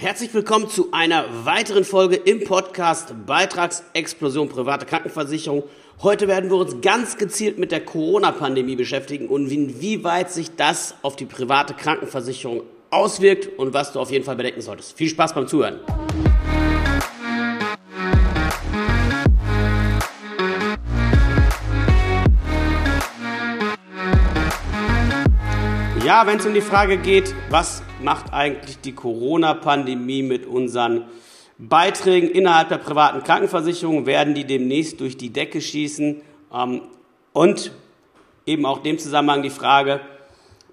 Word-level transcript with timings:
Herzlich 0.00 0.32
willkommen 0.32 0.68
zu 0.68 0.92
einer 0.92 1.24
weiteren 1.44 1.82
Folge 1.82 2.14
im 2.14 2.44
Podcast 2.44 3.12
Beitragsexplosion 3.26 4.48
private 4.48 4.86
Krankenversicherung. 4.86 5.64
Heute 6.04 6.28
werden 6.28 6.50
wir 6.50 6.56
uns 6.56 6.80
ganz 6.82 7.16
gezielt 7.16 7.58
mit 7.58 7.72
der 7.72 7.84
Corona-Pandemie 7.84 8.76
beschäftigen 8.76 9.26
und 9.26 9.50
inwieweit 9.50 10.30
sich 10.30 10.54
das 10.54 10.94
auf 11.02 11.16
die 11.16 11.24
private 11.24 11.74
Krankenversicherung 11.74 12.62
auswirkt 12.90 13.58
und 13.58 13.74
was 13.74 13.92
du 13.92 13.98
auf 13.98 14.12
jeden 14.12 14.24
Fall 14.24 14.36
bedenken 14.36 14.60
solltest. 14.60 14.96
Viel 14.96 15.08
Spaß 15.08 15.34
beim 15.34 15.48
Zuhören. 15.48 15.80
Ja, 26.08 26.26
wenn 26.26 26.38
es 26.38 26.46
um 26.46 26.54
die 26.54 26.62
Frage 26.62 26.96
geht, 26.96 27.34
was 27.50 27.82
macht 28.02 28.32
eigentlich 28.32 28.80
die 28.80 28.94
Corona-Pandemie 28.94 30.22
mit 30.22 30.46
unseren 30.46 31.04
Beiträgen 31.58 32.30
innerhalb 32.30 32.70
der 32.70 32.78
privaten 32.78 33.22
Krankenversicherung, 33.22 34.06
werden 34.06 34.32
die 34.32 34.46
demnächst 34.46 35.00
durch 35.00 35.18
die 35.18 35.28
Decke 35.28 35.60
schießen? 35.60 36.22
Ähm, 36.50 36.80
und 37.34 37.72
eben 38.46 38.64
auch 38.64 38.78
dem 38.78 38.98
Zusammenhang 38.98 39.42
die 39.42 39.50
Frage, 39.50 40.00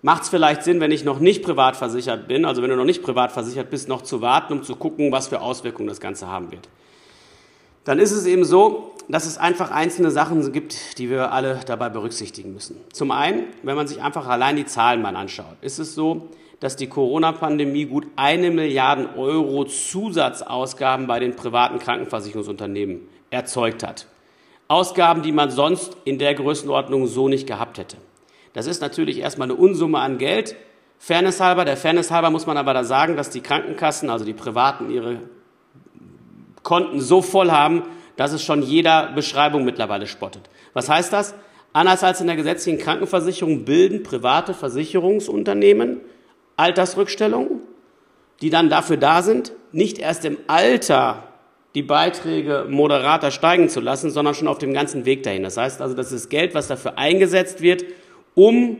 macht 0.01 0.23
es 0.23 0.29
vielleicht 0.29 0.63
Sinn, 0.63 0.79
wenn 0.79 0.91
ich 0.91 1.03
noch 1.03 1.19
nicht 1.19 1.43
privat 1.43 1.75
versichert 1.75 2.29
bin, 2.29 2.45
also 2.45 2.61
wenn 2.61 2.69
du 2.69 2.77
noch 2.77 2.85
nicht 2.85 3.03
privat 3.03 3.33
versichert 3.33 3.69
bist, 3.69 3.89
noch 3.89 4.03
zu 4.03 4.21
warten, 4.21 4.53
um 4.53 4.63
zu 4.63 4.77
gucken, 4.77 5.11
was 5.11 5.27
für 5.27 5.41
Auswirkungen 5.41 5.89
das 5.89 5.99
Ganze 5.99 6.27
haben 6.27 6.49
wird? 6.49 6.69
Dann 7.83 7.99
ist 7.99 8.13
es 8.13 8.25
eben 8.25 8.45
so, 8.45 8.94
dass 9.07 9.25
es 9.25 9.37
einfach 9.37 9.71
einzelne 9.71 10.11
Sachen 10.11 10.51
gibt, 10.51 10.97
die 10.97 11.09
wir 11.09 11.31
alle 11.31 11.59
dabei 11.65 11.89
berücksichtigen 11.89 12.53
müssen. 12.53 12.77
Zum 12.91 13.11
einen, 13.11 13.47
wenn 13.63 13.75
man 13.75 13.87
sich 13.87 14.01
einfach 14.01 14.27
allein 14.27 14.55
die 14.55 14.65
Zahlen 14.65 15.01
mal 15.01 15.15
anschaut, 15.15 15.57
ist 15.61 15.79
es 15.79 15.95
so, 15.95 16.29
dass 16.59 16.75
die 16.75 16.87
Corona-Pandemie 16.87 17.85
gut 17.85 18.07
eine 18.15 18.49
Milliarde 18.49 19.09
Euro 19.17 19.65
Zusatzausgaben 19.65 21.05
bei 21.05 21.19
den 21.19 21.35
privaten 21.35 21.79
Krankenversicherungsunternehmen 21.79 23.01
erzeugt 23.29 23.83
hat. 23.83 24.07
Ausgaben, 24.67 25.21
die 25.21 25.31
man 25.31 25.51
sonst 25.51 25.95
in 26.05 26.17
der 26.17 26.33
Größenordnung 26.33 27.07
so 27.07 27.27
nicht 27.27 27.45
gehabt 27.45 27.77
hätte. 27.77 27.97
Das 28.53 28.65
ist 28.67 28.81
natürlich 28.81 29.19
erstmal 29.19 29.51
eine 29.51 29.59
Unsumme 29.59 29.99
an 29.99 30.17
Geld. 30.17 30.55
Fairness 30.97 31.39
halber, 31.39 31.65
der 31.65 31.77
Fairness 31.77 32.09
halber 32.09 32.31
muss 32.31 32.47
man 32.47 32.57
aber 32.57 32.73
da 32.73 32.83
sagen, 32.83 33.15
dass 33.15 33.29
die 33.29 33.41
Krankenkassen, 33.41 34.09
also 34.09 34.25
die 34.25 34.33
Privaten, 34.33 34.89
ihre 34.89 35.19
Konten 36.63 36.99
so 36.99 37.21
voll 37.21 37.51
haben, 37.51 37.83
dass 38.17 38.33
es 38.33 38.43
schon 38.43 38.61
jeder 38.61 39.11
Beschreibung 39.13 39.65
mittlerweile 39.65 40.07
spottet. 40.07 40.49
Was 40.73 40.89
heißt 40.89 41.11
das? 41.13 41.35
Anders 41.73 42.03
als 42.03 42.21
in 42.21 42.27
der 42.27 42.35
gesetzlichen 42.35 42.79
Krankenversicherung 42.79 43.65
bilden 43.65 44.03
private 44.03 44.53
Versicherungsunternehmen 44.53 45.99
Altersrückstellungen, 46.55 47.59
die 48.41 48.49
dann 48.49 48.69
dafür 48.69 48.97
da 48.97 49.21
sind, 49.21 49.51
nicht 49.71 49.99
erst 49.99 50.23
im 50.23 50.37
Alter 50.47 51.23
die 51.75 51.83
Beiträge 51.83 52.65
moderater 52.69 53.31
steigen 53.31 53.67
zu 53.67 53.81
lassen, 53.81 54.09
sondern 54.09 54.33
schon 54.33 54.47
auf 54.47 54.57
dem 54.57 54.73
ganzen 54.73 55.03
Weg 55.03 55.23
dahin. 55.23 55.43
Das 55.43 55.57
heißt 55.57 55.81
also, 55.81 55.93
das 55.93 56.13
ist 56.13 56.29
Geld, 56.29 56.55
was 56.55 56.67
dafür 56.67 56.97
eingesetzt 56.97 57.61
wird, 57.61 57.83
um 58.33 58.77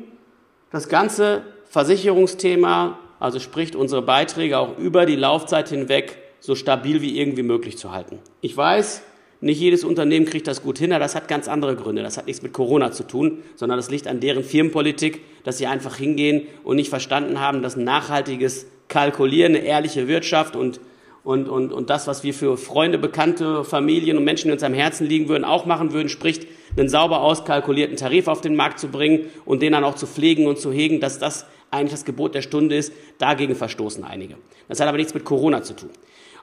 das 0.72 0.88
ganze 0.88 1.44
Versicherungsthema, 1.66 2.98
also 3.20 3.40
sprich 3.40 3.76
unsere 3.76 4.02
Beiträge 4.02 4.58
auch 4.58 4.78
über 4.78 5.06
die 5.06 5.18
Laufzeit 5.18 5.68
hinweg 5.68 6.18
so 6.40 6.56
stabil 6.56 7.02
wie 7.02 7.20
irgendwie 7.20 7.44
möglich 7.44 7.78
zu 7.78 7.92
halten. 7.92 8.20
Ich 8.40 8.56
weiß, 8.56 9.02
nicht 9.46 9.60
jedes 9.60 9.84
Unternehmen 9.84 10.26
kriegt 10.26 10.48
das 10.48 10.64
gut 10.64 10.80
hin, 10.80 10.92
aber 10.92 11.02
das 11.02 11.14
hat 11.14 11.28
ganz 11.28 11.48
andere 11.48 11.76
Gründe. 11.76 12.02
Das 12.02 12.18
hat 12.18 12.26
nichts 12.26 12.42
mit 12.42 12.52
Corona 12.52 12.92
zu 12.92 13.04
tun, 13.04 13.44
sondern 13.56 13.78
das 13.78 13.92
liegt 13.92 14.08
an 14.08 14.20
deren 14.20 14.44
Firmenpolitik, 14.44 15.22
dass 15.44 15.60
sie 15.60 15.68
einfach 15.68 15.98
hingehen 15.98 16.48
und 16.64 16.78
nicht 16.78 16.90
verstanden 16.90 17.40
haben, 17.40 17.62
dass 17.62 17.76
ein 17.76 17.84
nachhaltiges 17.84 18.66
Kalkulieren, 18.88 19.56
eine 19.56 19.64
ehrliche 19.64 20.08
Wirtschaft 20.08 20.56
und, 20.56 20.80
und, 21.24 21.48
und, 21.48 21.72
und 21.74 21.92
das, 21.92 22.08
was 22.08 22.24
wir 22.24 22.34
für 22.34 22.58
Freunde, 22.58 22.98
Bekannte, 22.98 23.64
Familien 23.64 24.18
und 24.18 24.24
Menschen, 24.24 24.48
die 24.48 24.54
uns 24.54 24.64
am 24.64 24.74
Herzen 24.74 25.06
liegen 25.06 25.30
würden, 25.30 25.44
auch 25.44 25.68
machen 25.68 25.94
würden, 25.94 26.10
sprich 26.10 26.40
einen 26.76 26.90
sauber 26.90 27.22
auskalkulierten 27.22 27.98
Tarif 27.98 28.28
auf 28.28 28.42
den 28.42 28.56
Markt 28.56 28.80
zu 28.80 28.88
bringen 28.88 29.28
und 29.46 29.62
den 29.62 29.74
dann 29.74 29.84
auch 29.84 29.94
zu 29.94 30.08
pflegen 30.08 30.48
und 30.48 30.58
zu 30.58 30.72
hegen, 30.72 31.00
dass 31.00 31.20
das 31.20 31.46
eigentlich 31.70 31.92
das 31.92 32.06
Gebot 32.06 32.34
der 32.34 32.42
Stunde 32.42 32.78
ist. 32.78 32.92
Dagegen 33.20 33.54
verstoßen 33.54 34.04
einige. 34.04 34.38
Das 34.68 34.80
hat 34.80 34.88
aber 34.88 34.98
nichts 34.98 35.14
mit 35.14 35.24
Corona 35.24 35.62
zu 35.62 35.76
tun. 35.76 35.92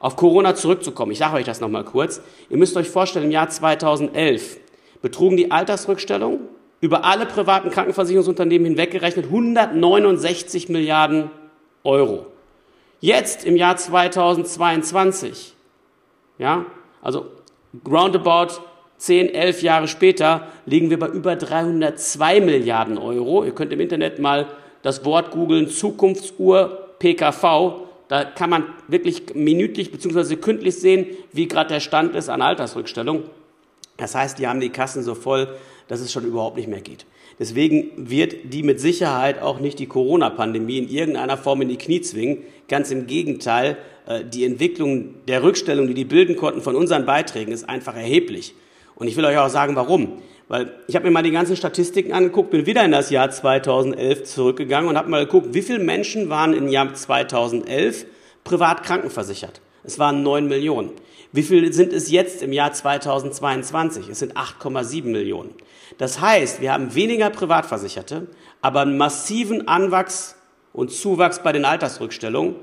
Auf 0.02 0.16
Corona 0.16 0.56
zurückzukommen, 0.56 1.12
ich 1.12 1.18
sage 1.18 1.36
euch 1.36 1.44
das 1.44 1.60
nochmal 1.60 1.84
kurz. 1.84 2.20
Ihr 2.50 2.56
müsst 2.56 2.76
euch 2.76 2.90
vorstellen, 2.90 3.26
im 3.26 3.30
Jahr 3.30 3.48
2011 3.48 4.58
betrugen 5.00 5.36
die 5.36 5.52
Altersrückstellungen 5.52 6.40
über 6.80 7.04
alle 7.04 7.24
privaten 7.24 7.70
Krankenversicherungsunternehmen 7.70 8.66
hinweggerechnet 8.66 9.26
169 9.26 10.68
Milliarden 10.70 11.30
Euro. 11.84 12.26
Jetzt 13.00 13.44
im 13.44 13.56
Jahr 13.56 13.76
2022, 13.76 15.54
ja, 16.38 16.66
also 17.00 17.26
roundabout 17.88 18.60
10, 18.96 19.32
11 19.32 19.62
Jahre 19.62 19.86
später 19.86 20.48
liegen 20.66 20.90
wir 20.90 20.98
bei 20.98 21.06
über 21.06 21.36
302 21.36 22.40
Milliarden 22.40 22.98
Euro. 22.98 23.44
Ihr 23.44 23.52
könnt 23.52 23.72
im 23.72 23.78
Internet 23.78 24.18
mal 24.18 24.48
das 24.82 25.04
Wort 25.04 25.30
googeln 25.30 25.68
Zukunftsuhr 25.68 26.88
PKV. 26.98 27.91
Da 28.12 28.24
kann 28.24 28.50
man 28.50 28.64
wirklich 28.88 29.34
minütlich 29.34 29.90
bzw. 29.90 30.24
sekündlich 30.24 30.76
sehen, 30.76 31.06
wie 31.32 31.48
gerade 31.48 31.72
der 31.72 31.80
Stand 31.80 32.14
ist 32.14 32.28
an 32.28 32.42
Altersrückstellung. 32.42 33.22
Das 33.96 34.14
heißt, 34.14 34.38
die 34.38 34.46
haben 34.46 34.60
die 34.60 34.68
Kassen 34.68 35.02
so 35.02 35.14
voll, 35.14 35.48
dass 35.88 36.00
es 36.00 36.12
schon 36.12 36.26
überhaupt 36.26 36.58
nicht 36.58 36.68
mehr 36.68 36.82
geht. 36.82 37.06
Deswegen 37.38 37.90
wird 37.96 38.52
die 38.52 38.64
mit 38.64 38.80
Sicherheit 38.80 39.40
auch 39.40 39.60
nicht 39.60 39.78
die 39.78 39.86
Corona-Pandemie 39.86 40.76
in 40.76 40.90
irgendeiner 40.90 41.38
Form 41.38 41.62
in 41.62 41.70
die 41.70 41.78
Knie 41.78 42.02
zwingen. 42.02 42.42
Ganz 42.68 42.90
im 42.90 43.06
Gegenteil, 43.06 43.78
äh, 44.06 44.22
die 44.26 44.44
Entwicklung 44.44 45.14
der 45.26 45.42
Rückstellung, 45.42 45.86
die 45.86 45.94
die 45.94 46.04
bilden 46.04 46.36
konnten 46.36 46.60
von 46.60 46.76
unseren 46.76 47.06
Beiträgen, 47.06 47.50
ist 47.50 47.66
einfach 47.66 47.96
erheblich. 47.96 48.54
Und 48.94 49.08
ich 49.08 49.16
will 49.16 49.24
euch 49.24 49.38
auch 49.38 49.48
sagen, 49.48 49.74
warum. 49.74 50.20
Weil 50.52 50.70
ich 50.86 50.96
habe 50.96 51.06
mir 51.06 51.12
mal 51.12 51.22
die 51.22 51.30
ganzen 51.30 51.56
Statistiken 51.56 52.12
angeguckt, 52.12 52.50
bin 52.50 52.66
wieder 52.66 52.84
in 52.84 52.92
das 52.92 53.08
Jahr 53.08 53.30
2011 53.30 54.24
zurückgegangen 54.24 54.90
und 54.90 54.98
habe 54.98 55.08
mal 55.08 55.24
geguckt, 55.24 55.54
wie 55.54 55.62
viele 55.62 55.78
Menschen 55.78 56.28
waren 56.28 56.52
im 56.52 56.68
Jahr 56.68 56.92
2011 56.92 58.04
privat 58.44 58.82
krankenversichert. 58.82 59.62
Es 59.82 59.98
waren 59.98 60.22
9 60.22 60.46
Millionen. 60.46 60.90
Wie 61.32 61.42
viele 61.42 61.72
sind 61.72 61.94
es 61.94 62.10
jetzt 62.10 62.42
im 62.42 62.52
Jahr 62.52 62.70
2022? 62.70 64.10
Es 64.10 64.18
sind 64.18 64.36
8,7 64.36 65.04
Millionen. 65.04 65.54
Das 65.96 66.20
heißt, 66.20 66.60
wir 66.60 66.74
haben 66.74 66.94
weniger 66.94 67.30
Privatversicherte, 67.30 68.26
aber 68.60 68.82
einen 68.82 68.98
massiven 68.98 69.68
Anwachs 69.68 70.36
und 70.74 70.92
Zuwachs 70.92 71.42
bei 71.42 71.52
den 71.52 71.64
Altersrückstellungen, 71.64 72.56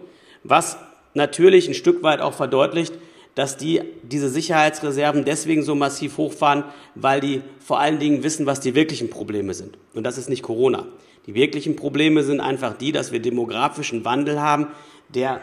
was 0.44 0.78
natürlich 1.16 1.68
ein 1.68 1.74
Stück 1.74 2.04
weit 2.04 2.22
auch 2.22 2.34
verdeutlicht, 2.34 2.94
dass 3.40 3.56
die 3.56 3.80
diese 4.04 4.28
Sicherheitsreserven 4.28 5.24
deswegen 5.24 5.64
so 5.64 5.74
massiv 5.74 6.18
hochfahren, 6.18 6.66
weil 6.94 7.22
die 7.22 7.42
vor 7.60 7.80
allen 7.80 7.98
Dingen 7.98 8.22
wissen, 8.22 8.46
was 8.46 8.60
die 8.60 8.76
wirklichen 8.76 9.10
Probleme 9.10 9.54
sind. 9.54 9.78
Und 9.94 10.04
das 10.04 10.18
ist 10.18 10.28
nicht 10.28 10.44
Corona. 10.44 10.88
Die 11.26 11.36
wirklichen 11.36 11.78
Probleme 11.78 12.24
sind 12.24 12.42
einfach 12.42 12.74
die, 12.74 12.92
dass 12.92 13.14
wir 13.14 13.22
demografischen 13.22 14.04
Wandel 14.04 14.42
haben, 14.42 14.68
der 15.08 15.40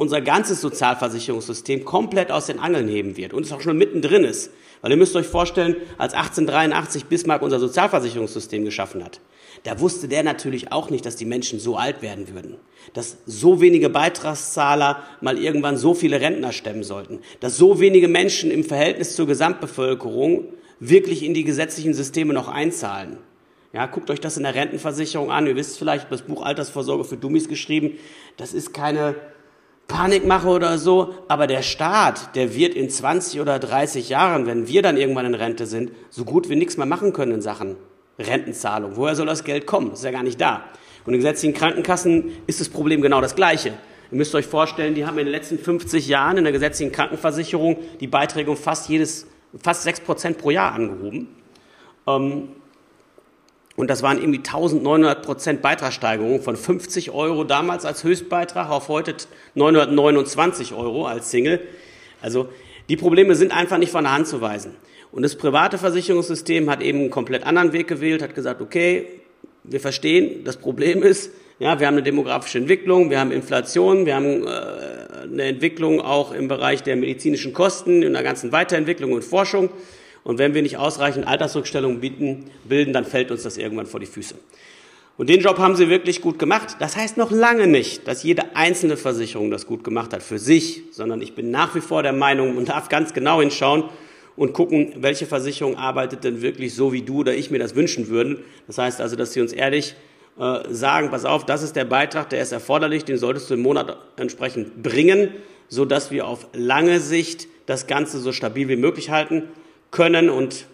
unser 0.00 0.22
ganzes 0.22 0.62
Sozialversicherungssystem 0.62 1.84
komplett 1.84 2.32
aus 2.32 2.46
den 2.46 2.58
Angeln 2.58 2.88
heben 2.88 3.18
wird 3.18 3.34
und 3.34 3.44
es 3.44 3.52
auch 3.52 3.60
schon 3.60 3.76
mittendrin 3.76 4.24
ist. 4.24 4.50
Weil 4.80 4.92
ihr 4.92 4.96
müsst 4.96 5.14
euch 5.14 5.26
vorstellen, 5.26 5.76
als 5.98 6.14
1883 6.14 7.04
Bismarck 7.04 7.42
unser 7.42 7.60
Sozialversicherungssystem 7.60 8.64
geschaffen 8.64 9.04
hat, 9.04 9.20
da 9.64 9.78
wusste 9.78 10.08
der 10.08 10.22
natürlich 10.22 10.72
auch 10.72 10.88
nicht, 10.88 11.04
dass 11.04 11.16
die 11.16 11.26
Menschen 11.26 11.60
so 11.60 11.76
alt 11.76 12.00
werden 12.00 12.32
würden. 12.32 12.56
Dass 12.94 13.18
so 13.26 13.60
wenige 13.60 13.90
Beitragszahler 13.90 15.02
mal 15.20 15.36
irgendwann 15.36 15.76
so 15.76 15.92
viele 15.92 16.18
Rentner 16.18 16.52
stemmen 16.52 16.82
sollten. 16.82 17.18
Dass 17.40 17.58
so 17.58 17.78
wenige 17.78 18.08
Menschen 18.08 18.50
im 18.50 18.64
Verhältnis 18.64 19.14
zur 19.14 19.26
Gesamtbevölkerung 19.26 20.46
wirklich 20.78 21.22
in 21.22 21.34
die 21.34 21.44
gesetzlichen 21.44 21.92
Systeme 21.92 22.32
noch 22.32 22.48
einzahlen. 22.48 23.18
Ja, 23.74 23.84
guckt 23.84 24.10
euch 24.10 24.20
das 24.20 24.38
in 24.38 24.44
der 24.44 24.54
Rentenversicherung 24.54 25.30
an. 25.30 25.46
Ihr 25.46 25.56
wisst 25.56 25.78
vielleicht, 25.78 26.10
das 26.10 26.22
Buch 26.22 26.42
Altersvorsorge 26.42 27.04
für 27.04 27.18
Dummies 27.18 27.50
geschrieben. 27.50 27.98
Das 28.38 28.54
ist 28.54 28.72
keine 28.72 29.14
Panikmache 29.90 30.48
oder 30.48 30.78
so, 30.78 31.14
aber 31.28 31.46
der 31.46 31.62
Staat, 31.62 32.36
der 32.36 32.54
wird 32.54 32.74
in 32.74 32.88
20 32.88 33.40
oder 33.40 33.58
30 33.58 34.08
Jahren, 34.08 34.46
wenn 34.46 34.68
wir 34.68 34.82
dann 34.82 34.96
irgendwann 34.96 35.26
in 35.26 35.34
Rente 35.34 35.66
sind, 35.66 35.90
so 36.10 36.24
gut 36.24 36.48
wie 36.48 36.56
nichts 36.56 36.76
mehr 36.76 36.86
machen 36.86 37.12
können 37.12 37.32
in 37.32 37.42
Sachen 37.42 37.76
Rentenzahlung. 38.18 38.92
Woher 38.94 39.16
soll 39.16 39.26
das 39.26 39.42
Geld 39.42 39.66
kommen? 39.66 39.90
Das 39.90 39.98
ist 39.98 40.04
ja 40.04 40.12
gar 40.12 40.22
nicht 40.22 40.40
da. 40.40 40.64
Und 41.04 41.14
in 41.14 41.20
gesetzlichen 41.20 41.54
Krankenkassen 41.54 42.30
ist 42.46 42.60
das 42.60 42.68
Problem 42.68 43.02
genau 43.02 43.20
das 43.20 43.34
gleiche. 43.34 43.70
Ihr 44.10 44.16
müsst 44.16 44.34
euch 44.34 44.46
vorstellen, 44.46 44.94
die 44.94 45.06
haben 45.06 45.18
in 45.18 45.26
den 45.26 45.32
letzten 45.32 45.58
50 45.58 46.06
Jahren 46.06 46.36
in 46.36 46.44
der 46.44 46.52
gesetzlichen 46.52 46.92
Krankenversicherung 46.92 47.76
die 47.98 48.06
Beiträge 48.06 48.50
um 48.50 48.56
fast 48.56 48.88
jedes, 48.88 49.26
fast 49.60 49.82
6 49.82 50.00
Prozent 50.00 50.38
pro 50.38 50.50
Jahr 50.50 50.72
angehoben. 50.72 51.28
Ähm, 52.06 52.48
und 53.80 53.88
das 53.88 54.02
waren 54.02 54.18
irgendwie 54.18 54.40
1900 54.40 55.22
Prozent 55.22 55.62
Beitragssteigerung 55.62 56.42
von 56.42 56.54
50 56.54 57.12
Euro 57.12 57.44
damals 57.44 57.86
als 57.86 58.04
Höchstbeitrag 58.04 58.68
auf 58.68 58.88
heute 58.88 59.14
929 59.54 60.74
Euro 60.74 61.06
als 61.06 61.30
Single. 61.30 61.60
Also 62.20 62.50
die 62.90 62.98
Probleme 62.98 63.34
sind 63.36 63.56
einfach 63.56 63.78
nicht 63.78 63.90
von 63.90 64.04
der 64.04 64.12
Hand 64.12 64.26
zu 64.26 64.42
weisen. 64.42 64.74
Und 65.12 65.22
das 65.22 65.34
private 65.34 65.78
Versicherungssystem 65.78 66.68
hat 66.68 66.82
eben 66.82 66.98
einen 66.98 67.10
komplett 67.10 67.44
anderen 67.44 67.72
Weg 67.72 67.88
gewählt, 67.88 68.20
hat 68.20 68.34
gesagt, 68.34 68.60
okay, 68.60 69.06
wir 69.64 69.80
verstehen, 69.80 70.44
das 70.44 70.58
Problem 70.58 71.02
ist, 71.02 71.30
ja, 71.58 71.80
wir 71.80 71.86
haben 71.86 71.94
eine 71.94 72.02
demografische 72.02 72.58
Entwicklung, 72.58 73.08
wir 73.08 73.18
haben 73.18 73.32
Inflation, 73.32 74.04
wir 74.04 74.14
haben 74.14 74.46
äh, 74.46 74.50
eine 75.22 75.44
Entwicklung 75.44 76.02
auch 76.02 76.34
im 76.34 76.48
Bereich 76.48 76.82
der 76.82 76.96
medizinischen 76.96 77.54
Kosten, 77.54 78.02
in 78.02 78.12
der 78.12 78.24
ganzen 78.24 78.52
Weiterentwicklung 78.52 79.12
und 79.12 79.24
Forschung. 79.24 79.70
Und 80.24 80.38
wenn 80.38 80.54
wir 80.54 80.62
nicht 80.62 80.76
ausreichend 80.76 81.26
Altersrückstellungen 81.26 82.00
bieten, 82.00 82.50
bilden, 82.64 82.92
dann 82.92 83.04
fällt 83.04 83.30
uns 83.30 83.42
das 83.42 83.56
irgendwann 83.56 83.86
vor 83.86 84.00
die 84.00 84.06
Füße. 84.06 84.34
Und 85.16 85.28
den 85.28 85.40
Job 85.40 85.58
haben 85.58 85.76
sie 85.76 85.90
wirklich 85.90 86.22
gut 86.22 86.38
gemacht. 86.38 86.76
Das 86.78 86.96
heißt 86.96 87.18
noch 87.18 87.30
lange 87.30 87.66
nicht, 87.66 88.08
dass 88.08 88.22
jede 88.22 88.56
einzelne 88.56 88.96
Versicherung 88.96 89.50
das 89.50 89.66
gut 89.66 89.84
gemacht 89.84 90.14
hat 90.14 90.22
für 90.22 90.38
sich, 90.38 90.84
sondern 90.92 91.20
ich 91.20 91.34
bin 91.34 91.50
nach 91.50 91.74
wie 91.74 91.82
vor 91.82 92.02
der 92.02 92.14
Meinung 92.14 92.56
und 92.56 92.70
darf 92.70 92.88
ganz 92.88 93.12
genau 93.12 93.40
hinschauen 93.40 93.84
und 94.36 94.54
gucken, 94.54 94.94
welche 94.96 95.26
Versicherung 95.26 95.76
arbeitet 95.76 96.24
denn 96.24 96.40
wirklich 96.40 96.74
so, 96.74 96.94
wie 96.94 97.02
du 97.02 97.18
oder 97.20 97.34
ich 97.34 97.50
mir 97.50 97.58
das 97.58 97.74
wünschen 97.74 98.08
würden. 98.08 98.38
Das 98.66 98.78
heißt 98.78 99.00
also, 99.02 99.14
dass 99.14 99.34
sie 99.34 99.42
uns 99.42 99.52
ehrlich 99.52 99.94
äh, 100.38 100.60
sagen, 100.70 101.10
pass 101.10 101.26
auf, 101.26 101.44
das 101.44 101.62
ist 101.62 101.76
der 101.76 101.84
Beitrag, 101.84 102.30
der 102.30 102.40
ist 102.40 102.52
erforderlich, 102.52 103.04
den 103.04 103.18
solltest 103.18 103.50
du 103.50 103.54
im 103.54 103.60
Monat 103.60 103.98
entsprechend 104.16 104.82
bringen, 104.82 105.28
so 105.68 105.84
dass 105.84 106.10
wir 106.10 106.26
auf 106.26 106.46
lange 106.54 106.98
Sicht 106.98 107.46
das 107.66 107.86
Ganze 107.86 108.20
so 108.20 108.32
stabil 108.32 108.68
wie 108.68 108.76
möglich 108.76 109.10
halten 109.10 109.50
können 109.90 110.30
und 110.30 110.66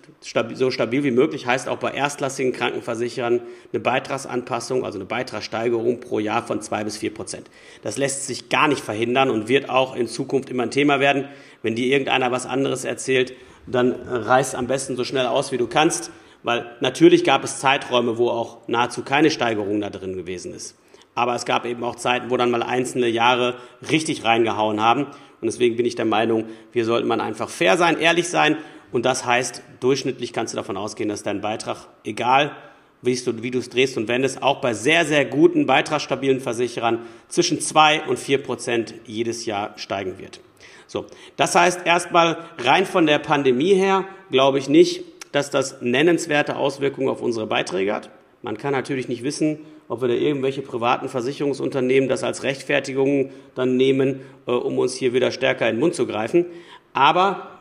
so 0.54 0.70
stabil 0.70 1.04
wie 1.04 1.10
möglich 1.10 1.46
heißt 1.46 1.68
auch 1.68 1.78
bei 1.78 1.92
erstklassigen 1.92 2.52
Krankenversichern 2.52 3.40
eine 3.72 3.80
Beitragsanpassung, 3.80 4.84
also 4.84 4.98
eine 4.98 5.04
Beitragssteigerung 5.04 6.00
pro 6.00 6.18
Jahr 6.18 6.44
von 6.44 6.60
zwei 6.62 6.84
bis 6.84 6.96
vier 6.96 7.14
Prozent. 7.14 7.48
Das 7.82 7.96
lässt 7.96 8.26
sich 8.26 8.48
gar 8.48 8.66
nicht 8.66 8.80
verhindern 8.80 9.30
und 9.30 9.48
wird 9.48 9.70
auch 9.70 9.94
in 9.94 10.08
Zukunft 10.08 10.50
immer 10.50 10.64
ein 10.64 10.70
Thema 10.70 11.00
werden. 11.00 11.28
Wenn 11.62 11.76
dir 11.76 11.86
irgendeiner 11.86 12.32
was 12.32 12.46
anderes 12.46 12.84
erzählt, 12.84 13.34
dann 13.66 13.92
reiß 13.92 14.54
am 14.54 14.66
besten 14.66 14.96
so 14.96 15.04
schnell 15.04 15.26
aus, 15.26 15.52
wie 15.52 15.58
du 15.58 15.66
kannst, 15.66 16.10
weil 16.42 16.66
natürlich 16.80 17.24
gab 17.24 17.44
es 17.44 17.58
Zeiträume, 17.58 18.18
wo 18.18 18.30
auch 18.30 18.66
nahezu 18.68 19.02
keine 19.02 19.30
Steigerung 19.30 19.80
da 19.80 19.90
drin 19.90 20.16
gewesen 20.16 20.54
ist. 20.54 20.76
Aber 21.14 21.34
es 21.34 21.46
gab 21.46 21.64
eben 21.64 21.82
auch 21.82 21.96
Zeiten, 21.96 22.30
wo 22.30 22.36
dann 22.36 22.50
mal 22.50 22.62
einzelne 22.62 23.08
Jahre 23.08 23.54
richtig 23.90 24.24
reingehauen 24.24 24.82
haben. 24.82 25.06
Und 25.40 25.46
deswegen 25.46 25.76
bin 25.76 25.86
ich 25.86 25.94
der 25.94 26.04
Meinung, 26.04 26.44
wir 26.72 26.84
sollten 26.84 27.08
man 27.08 27.20
einfach 27.20 27.48
fair 27.48 27.76
sein, 27.76 27.98
ehrlich 27.98 28.28
sein 28.28 28.58
und 28.92 29.04
das 29.04 29.24
heißt, 29.24 29.62
durchschnittlich 29.80 30.32
kannst 30.32 30.54
du 30.54 30.56
davon 30.56 30.76
ausgehen, 30.76 31.08
dass 31.08 31.22
dein 31.22 31.40
Beitrag, 31.40 31.88
egal 32.04 32.56
wie 33.02 33.50
du 33.50 33.58
es 33.58 33.70
drehst 33.70 33.96
und 33.96 34.08
wendest, 34.08 34.42
auch 34.42 34.60
bei 34.60 34.74
sehr, 34.74 35.04
sehr 35.04 35.24
guten, 35.24 35.66
beitragsstabilen 35.66 36.40
Versicherern 36.40 37.00
zwischen 37.28 37.60
zwei 37.60 38.02
und 38.02 38.18
vier 38.18 38.42
Prozent 38.42 38.94
jedes 39.04 39.46
Jahr 39.46 39.74
steigen 39.76 40.18
wird. 40.18 40.40
So, 40.86 41.06
das 41.36 41.54
heißt 41.54 41.80
erstmal 41.84 42.38
rein 42.58 42.86
von 42.86 43.06
der 43.06 43.18
Pandemie 43.18 43.74
her 43.74 44.04
glaube 44.30 44.58
ich 44.58 44.68
nicht, 44.68 45.04
dass 45.32 45.50
das 45.50 45.82
nennenswerte 45.82 46.56
Auswirkungen 46.56 47.08
auf 47.08 47.22
unsere 47.22 47.46
Beiträge 47.46 47.94
hat. 47.94 48.10
Man 48.42 48.56
kann 48.56 48.72
natürlich 48.72 49.08
nicht 49.08 49.22
wissen, 49.22 49.58
ob 49.88 50.00
wir 50.00 50.08
da 50.08 50.14
irgendwelche 50.14 50.62
privaten 50.62 51.08
Versicherungsunternehmen 51.08 52.08
das 52.08 52.22
als 52.22 52.42
Rechtfertigung 52.42 53.30
dann 53.54 53.76
nehmen, 53.76 54.20
äh, 54.46 54.52
um 54.52 54.78
uns 54.78 54.94
hier 54.94 55.12
wieder 55.12 55.30
stärker 55.30 55.68
in 55.68 55.76
den 55.76 55.80
Mund 55.80 55.94
zu 55.94 56.06
greifen. 56.06 56.46
Aber 56.92 57.55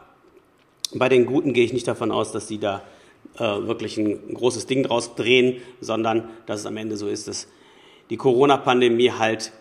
bei 1.00 1.10
den 1.10 1.26
Guten 1.26 1.54
gehe 1.54 1.66
ich 1.66 1.74
nicht 1.74 1.88
davon 1.88 2.12
aus, 2.12 2.32
dass 2.32 2.48
sie 2.48 2.58
da 2.58 2.84
äh, 3.38 3.40
wirklich 3.40 3.98
ein 3.98 4.34
großes 4.34 4.66
Ding 4.66 4.84
draus 4.84 5.16
drehen, 5.16 5.62
sondern 5.82 6.30
dass 6.46 6.62
es 6.62 6.66
am 6.66 6.78
Ende 6.78 6.98
so 6.98 7.08
ist, 7.08 7.28
dass 7.28 7.48
die 8.10 8.18
Corona-Pandemie 8.18 9.12
halt 9.12 9.52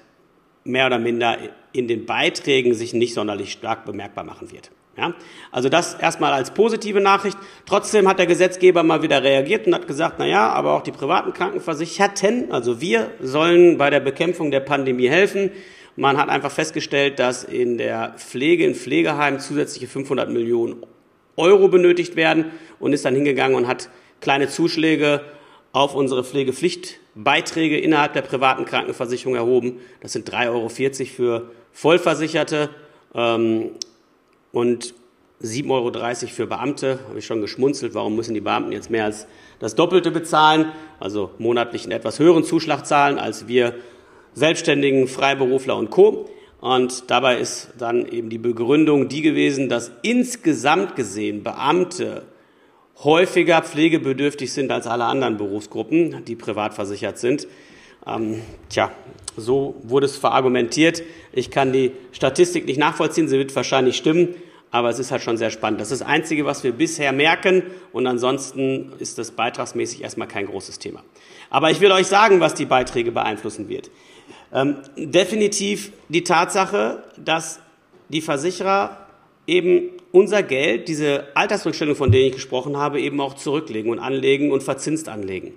mehr 0.64 0.86
oder 0.86 0.98
minder 0.98 1.38
in 1.72 1.88
den 1.88 2.06
Beiträgen 2.06 2.74
sich 2.74 2.94
nicht 2.94 3.14
sonderlich 3.14 3.52
stark 3.52 3.84
bemerkbar 3.84 4.24
machen 4.24 4.52
wird. 4.52 4.70
Ja? 4.96 5.14
Also 5.50 5.68
das 5.68 5.94
erstmal 5.94 6.32
als 6.32 6.52
positive 6.52 7.00
Nachricht. 7.00 7.36
Trotzdem 7.66 8.08
hat 8.08 8.18
der 8.18 8.26
Gesetzgeber 8.26 8.82
mal 8.82 9.02
wieder 9.02 9.22
reagiert 9.22 9.66
und 9.66 9.74
hat 9.74 9.86
gesagt, 9.86 10.16
na 10.18 10.26
ja, 10.26 10.50
aber 10.50 10.74
auch 10.74 10.82
die 10.82 10.92
privaten 10.92 11.32
Krankenversicherten, 11.32 12.52
also 12.52 12.80
wir 12.80 13.10
sollen 13.20 13.76
bei 13.76 13.90
der 13.90 14.00
Bekämpfung 14.00 14.50
der 14.50 14.60
Pandemie 14.60 15.08
helfen. 15.08 15.50
Man 15.96 16.16
hat 16.16 16.28
einfach 16.28 16.50
festgestellt, 16.50 17.18
dass 17.18 17.44
in 17.44 17.78
der 17.78 18.14
Pflege, 18.18 18.64
in 18.64 18.74
Pflegeheimen 18.74 19.40
zusätzliche 19.40 19.86
500 19.86 20.28
Millionen 20.28 20.84
Euro 21.36 21.68
benötigt 21.68 22.16
werden 22.16 22.46
und 22.78 22.92
ist 22.92 23.04
dann 23.04 23.14
hingegangen 23.14 23.56
und 23.56 23.66
hat 23.66 23.88
kleine 24.20 24.48
Zuschläge 24.48 25.22
auf 25.72 25.94
unsere 25.94 26.22
Pflegepflichtbeiträge 26.22 27.78
innerhalb 27.78 28.12
der 28.12 28.22
privaten 28.22 28.64
Krankenversicherung 28.64 29.34
erhoben. 29.34 29.80
Das 30.00 30.12
sind 30.12 30.30
3,40 30.30 30.48
Euro 30.50 30.68
für 30.68 31.50
Vollversicherte 31.72 32.70
ähm, 33.14 33.70
und 34.52 34.94
7,30 35.42 35.70
Euro 35.70 36.32
für 36.32 36.46
Beamte. 36.46 37.00
Habe 37.08 37.18
ich 37.18 37.26
schon 37.26 37.40
geschmunzelt, 37.40 37.94
warum 37.94 38.14
müssen 38.14 38.34
die 38.34 38.40
Beamten 38.40 38.72
jetzt 38.72 38.88
mehr 38.88 39.04
als 39.04 39.26
das 39.58 39.74
Doppelte 39.74 40.10
bezahlen, 40.10 40.72
also 41.00 41.30
monatlich 41.38 41.82
einen 41.82 41.92
etwas 41.92 42.18
höheren 42.18 42.44
Zuschlag 42.44 42.86
zahlen 42.86 43.18
als 43.18 43.48
wir 43.48 43.74
Selbstständigen, 44.34 45.06
Freiberufler 45.06 45.76
und 45.76 45.90
Co. 45.90 46.28
Und 46.64 47.10
dabei 47.10 47.40
ist 47.40 47.72
dann 47.76 48.06
eben 48.08 48.30
die 48.30 48.38
Begründung 48.38 49.10
die 49.10 49.20
gewesen, 49.20 49.68
dass 49.68 49.92
insgesamt 50.00 50.96
gesehen 50.96 51.42
Beamte 51.42 52.22
häufiger 53.04 53.60
pflegebedürftig 53.60 54.50
sind 54.50 54.72
als 54.72 54.86
alle 54.86 55.04
anderen 55.04 55.36
Berufsgruppen, 55.36 56.24
die 56.24 56.36
privat 56.36 56.72
versichert 56.72 57.18
sind. 57.18 57.46
Ähm, 58.06 58.40
tja, 58.70 58.90
so 59.36 59.74
wurde 59.82 60.06
es 60.06 60.16
verargumentiert. 60.16 61.02
Ich 61.34 61.50
kann 61.50 61.70
die 61.74 61.92
Statistik 62.12 62.64
nicht 62.64 62.78
nachvollziehen, 62.78 63.28
sie 63.28 63.36
wird 63.36 63.54
wahrscheinlich 63.54 63.98
stimmen, 63.98 64.34
aber 64.74 64.88
es 64.88 64.98
ist 64.98 65.12
halt 65.12 65.22
schon 65.22 65.36
sehr 65.36 65.52
spannend. 65.52 65.80
Das 65.80 65.92
ist 65.92 66.00
das 66.00 66.08
Einzige, 66.08 66.46
was 66.46 66.64
wir 66.64 66.72
bisher 66.72 67.12
merken 67.12 67.62
und 67.92 68.08
ansonsten 68.08 68.90
ist 68.98 69.18
das 69.18 69.30
beitragsmäßig 69.30 70.02
erstmal 70.02 70.26
kein 70.26 70.46
großes 70.46 70.80
Thema. 70.80 71.04
Aber 71.48 71.70
ich 71.70 71.80
will 71.80 71.92
euch 71.92 72.08
sagen, 72.08 72.40
was 72.40 72.54
die 72.54 72.64
Beiträge 72.64 73.12
beeinflussen 73.12 73.68
wird. 73.68 73.92
Ähm, 74.52 74.78
definitiv 74.96 75.92
die 76.08 76.24
Tatsache, 76.24 77.04
dass 77.16 77.60
die 78.08 78.20
Versicherer 78.20 79.06
eben 79.46 79.90
unser 80.10 80.42
Geld, 80.42 80.88
diese 80.88 81.28
Altersrückstellung, 81.34 81.94
von 81.94 82.10
denen 82.10 82.30
ich 82.30 82.34
gesprochen 82.34 82.76
habe, 82.76 83.00
eben 83.00 83.20
auch 83.20 83.34
zurücklegen 83.34 83.92
und 83.92 84.00
anlegen 84.00 84.50
und 84.50 84.64
verzinst 84.64 85.08
anlegen. 85.08 85.52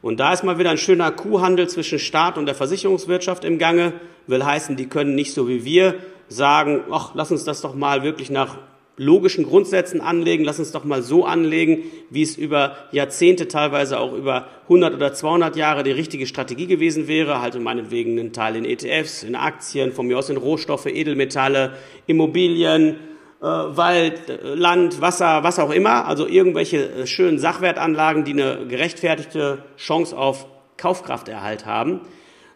Und 0.00 0.18
da 0.18 0.32
ist 0.32 0.44
mal 0.44 0.58
wieder 0.58 0.70
ein 0.70 0.78
schöner 0.78 1.10
Kuhhandel 1.10 1.68
zwischen 1.68 1.98
Staat 1.98 2.38
und 2.38 2.46
der 2.46 2.54
Versicherungswirtschaft 2.54 3.44
im 3.44 3.58
Gange. 3.58 3.92
Will 4.26 4.42
heißen, 4.42 4.76
die 4.76 4.86
können 4.86 5.14
nicht 5.14 5.34
so 5.34 5.46
wie 5.46 5.66
wir 5.66 5.96
sagen, 6.28 6.84
ach, 6.90 7.12
lass 7.14 7.30
uns 7.30 7.44
das 7.44 7.60
doch 7.60 7.74
mal 7.74 8.02
wirklich 8.02 8.30
nach 8.30 8.58
logischen 8.96 9.44
Grundsätzen 9.44 10.00
anlegen. 10.00 10.44
Lass 10.44 10.58
uns 10.58 10.72
doch 10.72 10.84
mal 10.84 11.02
so 11.02 11.24
anlegen, 11.24 11.84
wie 12.10 12.22
es 12.22 12.36
über 12.36 12.76
Jahrzehnte, 12.92 13.48
teilweise 13.48 14.00
auch 14.00 14.12
über 14.12 14.46
100 14.64 14.94
oder 14.94 15.12
200 15.12 15.56
Jahre 15.56 15.82
die 15.82 15.90
richtige 15.90 16.26
Strategie 16.26 16.66
gewesen 16.66 17.08
wäre. 17.08 17.40
Halt 17.40 17.60
meinetwegen 17.60 18.18
einen 18.18 18.32
Teil 18.32 18.56
in 18.56 18.64
ETFs, 18.64 19.22
in 19.22 19.34
Aktien, 19.34 19.92
von 19.92 20.06
mir 20.06 20.18
aus 20.18 20.30
in 20.30 20.36
Rohstoffe, 20.36 20.86
Edelmetalle, 20.86 21.74
Immobilien, 22.06 22.96
äh, 23.40 23.44
Wald, 23.44 24.30
äh, 24.30 24.54
Land, 24.54 25.00
Wasser, 25.00 25.42
was 25.42 25.58
auch 25.58 25.70
immer. 25.70 26.06
Also 26.06 26.26
irgendwelche 26.26 26.88
äh, 26.88 27.06
schönen 27.06 27.38
Sachwertanlagen, 27.38 28.24
die 28.24 28.32
eine 28.32 28.66
gerechtfertigte 28.66 29.58
Chance 29.76 30.16
auf 30.16 30.46
Kaufkrafterhalt 30.78 31.66
haben 31.66 32.00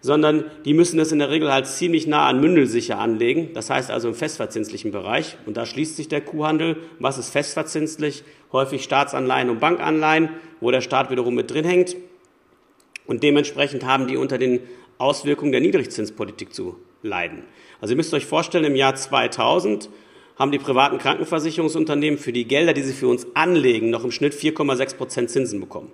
sondern 0.01 0.45
die 0.65 0.75
müssen 0.75 0.99
das 0.99 1.13
in 1.13 1.19
der 1.19 1.31
Regel 1.31 1.53
halt 1.53 1.67
ziemlich 1.67 2.07
nah 2.07 2.27
an 2.27 2.41
Mündelsicher 2.41 2.99
anlegen. 2.99 3.51
Das 3.53 3.71
heißt 3.71 3.91
also 3.91 4.09
im 4.09 4.15
festverzinslichen 4.15 4.93
Bereich. 4.93 5.37
Und 5.47 5.57
da 5.57 5.67
schließt 5.67 5.97
sich 5.97 6.09
der 6.09 6.23
Kuhhandel. 6.23 6.79
Was 6.99 7.19
ist 7.19 7.31
festverzinslich? 7.31 8.25
Häufig 8.53 8.83
Staatsanleihen 8.83 9.51
und 9.51 9.61
Bankanleihen, 9.61 10.31
wo 10.61 10.71
der 10.71 10.81
Staat 10.81 11.11
wiederum 11.11 11.35
mit 11.35 11.51
drin 11.51 11.65
hängt. 11.65 11.97
Und 13.07 13.23
dementsprechend 13.23 13.85
haben 13.85 14.07
die 14.07 14.17
unter 14.17 14.39
den 14.39 14.61
Auswirkungen 14.99 15.53
der 15.53 15.61
Niedrigzinspolitik 15.61 16.55
zu 16.55 16.77
leiden. 17.03 17.45
Also 17.81 17.93
ihr 17.93 17.97
müsst 17.97 18.15
euch 18.15 18.27
vorstellen, 18.27 18.65
im 18.65 18.77
Jahr 18.77 18.95
2000 18.95 19.91
haben 20.39 20.53
die 20.53 20.59
privaten 20.59 20.99
Krankenversicherungsunternehmen 20.99 22.19
für 22.19 22.33
die 22.33 22.47
Gelder, 22.47 22.73
die 22.73 22.83
sie 22.83 22.95
für 22.95 23.09
uns 23.09 23.27
anlegen, 23.35 23.91
noch 23.91 24.05
im 24.05 24.11
Schnitt 24.11 24.33
4,6 24.33 24.97
Prozent 24.97 25.31
Zinsen 25.31 25.61
bekommen. 25.61 25.93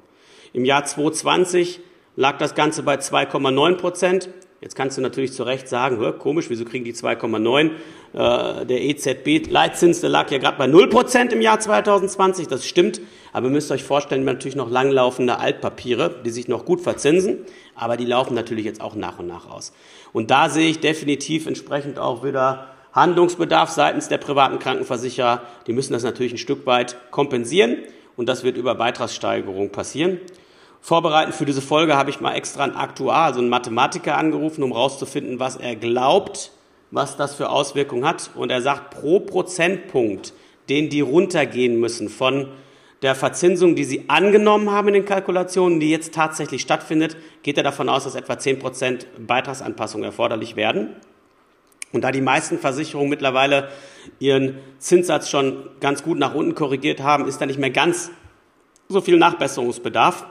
Im 0.52 0.64
Jahr 0.64 0.84
2020 0.84 1.80
lag 2.16 2.38
das 2.38 2.54
Ganze 2.54 2.82
bei 2.82 2.96
2,9 2.96 3.75
Prozent. 3.76 4.30
Jetzt 4.62 4.75
kannst 4.75 4.96
du 4.96 5.02
natürlich 5.02 5.35
zu 5.35 5.42
Recht 5.42 5.68
sagen, 5.68 5.99
komisch, 6.18 6.46
wieso 6.49 6.64
kriegen 6.64 6.85
die 6.85 6.94
2,9? 6.94 7.70
Äh, 8.14 8.64
der 8.64 8.82
EZB-Leitzins, 8.82 10.00
der 10.00 10.08
lag 10.08 10.30
ja 10.30 10.38
gerade 10.38 10.56
bei 10.56 10.66
0 10.66 10.88
Prozent 10.88 11.32
im 11.35 11.42
Jahr 11.42 11.61
2020, 11.61 12.49
das 12.49 12.66
stimmt. 12.66 13.02
Aber 13.35 13.49
ihr 13.49 13.52
müsst 13.52 13.70
euch 13.70 13.85
vorstellen, 13.85 14.25
natürlich 14.25 14.56
noch 14.56 14.70
langlaufende 14.70 15.38
Altpapiere, 15.38 16.23
die 16.25 16.30
sich 16.30 16.49
noch 16.49 16.64
gut 16.64 16.80
verzinsen, 16.80 17.44
aber 17.75 17.99
die 17.99 18.06
laufen 18.06 18.35
natürlich 18.35 18.64
jetzt 18.64 18.80
auch 18.80 18.94
nach 18.94 19.18
und 19.18 19.26
nach 19.26 19.49
aus. 19.50 19.75
Und 20.14 20.30
da 20.30 20.49
sehe 20.49 20.70
ich 20.70 20.80
definitiv 20.80 21.46
entsprechend 21.46 21.99
auch 21.99 22.25
wieder 22.25 22.68
Handlungsbedarf 22.92 23.68
seitens 23.68 24.08
der 24.08 24.16
privaten 24.16 24.58
Krankenversicherer. 24.58 25.42
Die 25.66 25.75
müssen 25.75 25.92
das 25.92 26.02
natürlich 26.02 26.32
ein 26.32 26.38
Stück 26.38 26.64
weit 26.64 26.96
kompensieren 27.11 27.76
und 28.16 28.26
das 28.26 28.42
wird 28.42 28.56
über 28.56 28.75
Beitragssteigerung 28.75 29.70
passieren. 29.70 30.18
Vorbereitend 30.80 31.35
für 31.35 31.45
diese 31.45 31.62
Folge 31.62 31.97
habe 31.97 32.11
ich 32.11 32.21
mal 32.21 32.35
extra 32.35 32.64
einen 32.64 32.76
Aktuar, 32.76 33.25
also 33.25 33.40
einen 33.40 33.49
Mathematiker 33.49 34.16
angerufen, 34.16 34.62
um 34.62 34.73
herauszufinden, 34.73 35.40
was 35.40 35.56
er 35.56 35.75
glaubt, 35.76 36.52
was 36.90 37.16
das 37.16 37.35
für 37.35 37.50
Auswirkungen 37.50 38.04
hat. 38.04 38.30
Und 38.35 38.50
er 38.50 38.62
sagt, 38.62 38.90
pro 38.90 39.21
Prozentpunkt, 39.21 40.33
den 40.68 40.88
die 40.88 41.00
runtergehen 41.00 41.80
müssen 41.80 42.09
von 42.09 42.49
der 43.02 43.14
Verzinsung, 43.14 43.75
die 43.76 43.85
sie 43.85 44.09
angenommen 44.09 44.71
haben 44.71 44.88
in 44.88 44.95
den 44.95 45.04
Kalkulationen, 45.04 45.80
die 45.80 45.90
jetzt 45.90 46.14
tatsächlich 46.14 46.62
stattfindet, 46.62 47.16
geht 47.42 47.59
er 47.59 47.62
davon 47.62 47.88
aus, 47.88 48.04
dass 48.04 48.14
etwa 48.14 48.35
10% 48.35 49.06
Beitragsanpassungen 49.18 50.04
erforderlich 50.04 50.56
werden. 50.56 50.97
Und 51.92 52.02
da 52.02 52.11
die 52.11 52.21
meisten 52.21 52.59
Versicherungen 52.59 53.11
mittlerweile 53.11 53.68
ihren 54.18 54.59
Zinssatz 54.78 55.28
schon 55.28 55.68
ganz 55.80 56.02
gut 56.02 56.18
nach 56.18 56.35
unten 56.35 56.54
korrigiert 56.54 57.00
haben, 57.00 57.26
ist 57.26 57.40
da 57.40 57.47
nicht 57.47 57.59
mehr 57.59 57.71
ganz 57.71 58.11
so 58.88 59.00
viel 59.00 59.18
Nachbesserungsbedarf, 59.18 60.26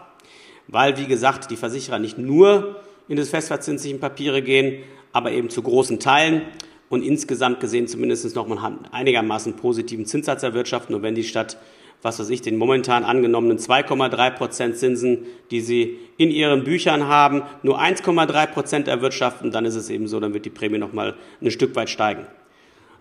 weil, 0.68 0.98
wie 0.98 1.06
gesagt, 1.06 1.52
die 1.52 1.56
Versicherer 1.56 2.00
nicht 2.00 2.18
nur 2.18 2.78
in 3.08 3.18
das 3.18 3.30
festverzinslichen 3.30 4.00
Papiere 4.00 4.42
gehen, 4.42 4.84
aber 5.14 5.32
eben 5.32 5.50
zu 5.50 5.62
großen 5.62 6.00
Teilen 6.00 6.44
und 6.90 7.04
insgesamt 7.04 7.60
gesehen 7.60 7.88
zumindest 7.88 8.36
noch 8.36 8.48
mal 8.48 8.80
einigermaßen 8.92 9.56
positiven 9.56 10.06
Zinssatz 10.06 10.44
erwirtschaften. 10.44 10.96
Und 10.96 11.04
wenn 11.04 11.16
die 11.16 11.24
Stadt, 11.24 11.58
was 12.02 12.20
weiß 12.20 12.30
ich, 12.30 12.42
den 12.42 12.58
momentan 12.58 13.04
angenommenen 13.04 13.58
2,3 13.58 14.32
Prozent 14.32 14.78
Zinsen, 14.78 15.26
die 15.52 15.62
sie 15.62 16.00
in 16.18 16.32
ihren 16.32 16.64
Büchern 16.64 17.08
haben, 17.08 17.44
nur 17.64 17.80
1,3 17.80 18.48
Prozent 18.48 18.88
erwirtschaften, 18.88 19.52
dann 19.52 19.66
ist 19.66 19.76
es 19.76 19.90
eben 19.90 20.08
so, 20.08 20.20
dann 20.20 20.34
wird 20.34 20.46
die 20.46 20.50
Prämie 20.50 20.78
noch 20.78 20.94
mal 20.94 21.16
ein 21.42 21.52
Stück 21.52 21.76
weit 21.76 21.90
steigen. 21.90 22.28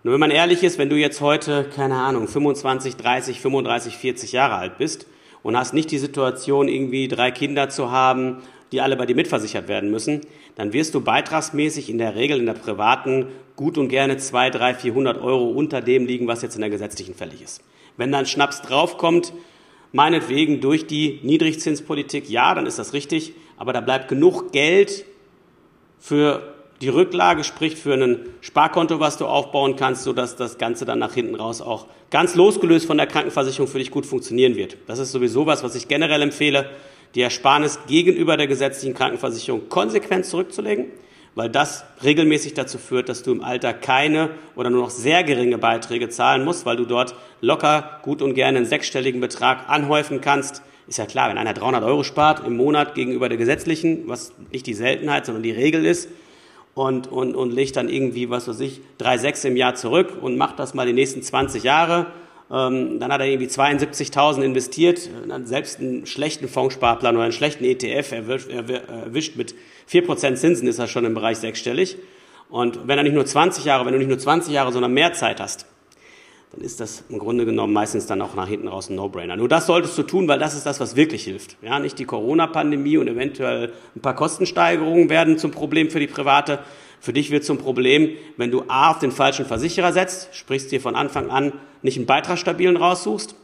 Nur 0.03 0.13
wenn 0.13 0.19
man 0.19 0.31
ehrlich 0.31 0.63
ist, 0.63 0.77
wenn 0.77 0.89
du 0.89 0.95
jetzt 0.95 1.19
heute, 1.19 1.65
keine 1.75 1.95
Ahnung, 1.95 2.27
25, 2.27 2.95
30, 2.95 3.41
35, 3.41 3.97
40 3.97 4.31
Jahre 4.31 4.55
alt 4.55 4.77
bist 4.77 5.07
und 5.45 5.55
hast 5.55 5.75
nicht 5.75 5.91
die 5.91 5.99
Situation, 5.99 6.67
irgendwie 6.67 7.07
drei 7.07 7.29
Kinder 7.29 7.69
zu 7.69 7.91
haben, 7.91 8.37
die 8.71 8.81
alle 8.81 8.97
bei 8.97 9.05
dir 9.05 9.15
mitversichert 9.15 9.67
werden 9.67 9.91
müssen, 9.91 10.21
dann 10.55 10.73
wirst 10.73 10.95
du 10.95 11.01
beitragsmäßig 11.01 11.87
in 11.87 11.99
der 11.99 12.15
Regel 12.15 12.39
in 12.39 12.47
der 12.47 12.53
privaten 12.53 13.27
gut 13.55 13.77
und 13.77 13.89
gerne 13.89 14.17
2, 14.17 14.49
3, 14.49 14.73
400 14.73 15.21
Euro 15.21 15.51
unter 15.51 15.81
dem 15.81 16.07
liegen, 16.07 16.27
was 16.27 16.41
jetzt 16.41 16.55
in 16.55 16.61
der 16.61 16.71
gesetzlichen 16.71 17.13
fällig 17.13 17.43
ist. 17.43 17.61
Wenn 17.95 18.11
dann 18.11 18.25
Schnaps 18.25 18.63
draufkommt, 18.63 19.33
meinetwegen 19.91 20.61
durch 20.61 20.87
die 20.87 21.19
Niedrigzinspolitik, 21.21 22.27
ja, 22.27 22.55
dann 22.55 22.65
ist 22.65 22.79
das 22.79 22.93
richtig, 22.93 23.33
aber 23.55 23.71
da 23.71 23.81
bleibt 23.81 24.07
genug 24.07 24.51
Geld 24.51 25.05
für 25.99 26.54
die 26.81 26.89
Rücklage, 26.89 27.43
sprich 27.43 27.75
für 27.75 27.93
ein 27.93 28.19
Sparkonto, 28.41 28.99
was 28.99 29.17
du 29.17 29.25
aufbauen 29.25 29.75
kannst, 29.75 30.03
sodass 30.03 30.35
das 30.35 30.57
Ganze 30.57 30.85
dann 30.85 30.99
nach 30.99 31.13
hinten 31.13 31.35
raus 31.35 31.61
auch 31.61 31.87
ganz 32.09 32.35
losgelöst 32.35 32.85
von 32.85 32.97
der 32.97 33.07
Krankenversicherung 33.07 33.67
für 33.67 33.79
dich 33.79 33.91
gut 33.91 34.05
funktionieren 34.05 34.55
wird. 34.55 34.77
Das 34.87 34.99
ist 34.99 35.11
sowieso 35.11 35.45
was, 35.45 35.63
was 35.63 35.75
ich 35.75 35.87
generell 35.87 36.21
empfehle, 36.21 36.69
die 37.15 37.21
Ersparnis 37.21 37.79
gegenüber 37.87 38.35
der 38.35 38.47
gesetzlichen 38.47 38.93
Krankenversicherung 38.93 39.69
konsequent 39.69 40.25
zurückzulegen, 40.25 40.87
weil 41.33 41.49
das 41.49 41.85
regelmäßig 42.03 42.53
dazu 42.53 42.77
führt, 42.77 43.07
dass 43.07 43.23
du 43.23 43.31
im 43.31 43.41
Alter 43.41 43.73
keine 43.73 44.31
oder 44.55 44.69
nur 44.69 44.81
noch 44.81 44.89
sehr 44.89 45.23
geringe 45.23 45.57
Beiträge 45.57 46.09
zahlen 46.09 46.43
musst, 46.43 46.65
weil 46.65 46.75
du 46.75 46.85
dort 46.85 47.15
locker 47.39 47.99
gut 48.03 48.21
und 48.21 48.33
gerne 48.33 48.57
einen 48.57 48.67
sechsstelligen 48.67 49.21
Betrag 49.21 49.69
anhäufen 49.69 50.19
kannst. 50.19 50.61
Ist 50.87 50.97
ja 50.97 51.05
klar, 51.05 51.29
wenn 51.29 51.37
einer 51.37 51.53
300 51.53 51.83
Euro 51.83 52.03
spart 52.03 52.45
im 52.45 52.57
Monat 52.57 52.95
gegenüber 52.95 53.29
der 53.29 53.37
gesetzlichen, 53.37 54.07
was 54.07 54.33
nicht 54.51 54.67
die 54.67 54.73
Seltenheit, 54.73 55.25
sondern 55.25 55.43
die 55.43 55.51
Regel 55.51 55.85
ist, 55.85 56.09
und, 56.75 57.11
und, 57.11 57.35
und 57.35 57.51
legt 57.51 57.77
dann 57.77 57.89
irgendwie, 57.89 58.29
was 58.29 58.47
weiß 58.47 58.59
ich, 58.59 58.81
3,6 58.99 59.47
im 59.47 59.57
Jahr 59.57 59.75
zurück 59.75 60.17
und 60.21 60.37
macht 60.37 60.59
das 60.59 60.73
mal 60.73 60.85
die 60.85 60.93
nächsten 60.93 61.23
20 61.23 61.63
Jahre. 61.63 62.07
Ähm, 62.51 62.99
dann 62.99 63.11
hat 63.11 63.21
er 63.21 63.27
irgendwie 63.27 63.47
72.000 63.47 64.41
investiert, 64.41 65.09
dann 65.27 65.47
selbst 65.47 65.79
einen 65.79 66.05
schlechten 66.05 66.47
Fondssparplan 66.47 67.15
oder 67.15 67.23
einen 67.23 67.33
schlechten 67.33 67.63
ETF 67.63 68.11
erwischt 68.11 69.35
mit 69.35 69.55
4% 69.89 70.35
Zinsen, 70.35 70.67
ist 70.67 70.77
er 70.77 70.87
schon 70.87 71.05
im 71.05 71.15
Bereich 71.15 71.37
sechsstellig. 71.37 71.97
Und 72.49 72.87
wenn 72.87 72.99
er 72.99 73.03
nicht 73.03 73.15
nur 73.15 73.25
20 73.25 73.65
Jahre, 73.65 73.85
wenn 73.85 73.93
du 73.93 73.99
nicht 73.99 74.09
nur 74.09 74.19
20 74.19 74.53
Jahre, 74.53 74.71
sondern 74.71 74.93
mehr 74.93 75.13
Zeit 75.13 75.39
hast, 75.39 75.65
dann 76.55 76.65
ist 76.65 76.79
das 76.79 77.03
im 77.09 77.19
Grunde 77.19 77.45
genommen 77.45 77.73
meistens 77.73 78.07
dann 78.07 78.21
auch 78.21 78.35
nach 78.35 78.47
hinten 78.47 78.67
raus 78.67 78.89
ein 78.89 78.95
No-Brainer. 78.95 79.35
Nur 79.35 79.49
das 79.49 79.65
solltest 79.65 79.97
du 79.97 80.03
tun, 80.03 80.27
weil 80.27 80.39
das 80.39 80.55
ist 80.55 80.65
das, 80.65 80.79
was 80.79 80.95
wirklich 80.95 81.23
hilft. 81.23 81.57
Ja, 81.61 81.79
nicht 81.79 81.99
die 81.99 82.05
Corona-Pandemie 82.05 82.97
und 82.97 83.07
eventuell 83.07 83.73
ein 83.95 84.01
paar 84.01 84.15
Kostensteigerungen 84.15 85.09
werden 85.09 85.37
zum 85.37 85.51
Problem 85.51 85.89
für 85.89 85.99
die 85.99 86.07
Private. 86.07 86.59
Für 86.99 87.13
dich 87.13 87.29
wird 87.31 87.43
zum 87.43 87.57
Problem, 87.57 88.09
wenn 88.37 88.51
du 88.51 88.63
A 88.67 88.91
auf 88.91 88.99
den 88.99 89.11
falschen 89.11 89.45
Versicherer 89.45 89.93
setzt, 89.93 90.35
sprichst 90.35 90.71
dir 90.71 90.81
von 90.81 90.95
Anfang 90.95 91.29
an 91.29 91.53
nicht 91.81 91.97
einen 91.97 92.05
beitragsstabilen 92.05 92.77
raussuchst 92.77 93.35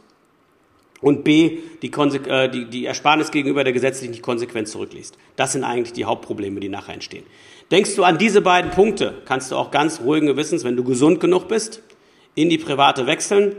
und 1.00 1.24
B, 1.24 1.58
die, 1.82 1.92
äh, 1.92 2.48
die, 2.48 2.64
die 2.70 2.86
Ersparnis 2.86 3.30
gegenüber 3.30 3.62
der 3.62 3.72
gesetzlichen 3.72 4.12
nicht 4.12 4.22
konsequent 4.22 4.68
zurückliest. 4.68 5.16
Das 5.36 5.52
sind 5.52 5.64
eigentlich 5.64 5.92
die 5.92 6.06
Hauptprobleme, 6.06 6.60
die 6.60 6.68
nachher 6.68 6.94
entstehen. 6.94 7.24
Denkst 7.70 7.94
du 7.94 8.04
an 8.04 8.18
diese 8.18 8.40
beiden 8.40 8.70
Punkte, 8.70 9.14
kannst 9.24 9.50
du 9.50 9.56
auch 9.56 9.70
ganz 9.70 10.00
ruhigen 10.00 10.26
Gewissens, 10.26 10.64
wenn 10.64 10.76
du 10.76 10.84
gesund 10.84 11.20
genug 11.20 11.48
bist, 11.48 11.82
in 12.34 12.48
die 12.48 12.58
private 12.58 13.06
wechseln, 13.06 13.56